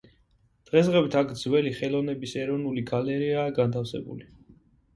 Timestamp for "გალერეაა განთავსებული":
2.89-4.31